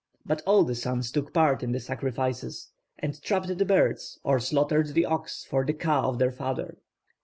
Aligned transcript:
But 0.25 0.41
all 0.47 0.63
the 0.63 0.73
sons 0.73 1.11
took 1.11 1.31
part 1.31 1.61
in 1.61 1.73
the 1.73 1.79
sacrifices, 1.79 2.71
and 2.97 3.21
trapped 3.21 3.55
the 3.55 3.65
birds 3.65 3.65
(Medum, 3.67 3.91
x, 3.91 4.13
xiii), 4.13 4.19
or 4.23 4.39
slaughtered 4.59 4.87
the 4.95 5.05
ox 5.05 5.45
for 5.47 5.63
the 5.63 5.73
ka 5.73 6.01
of 6.09 6.17
their 6.17 6.31
father. 6.31 6.79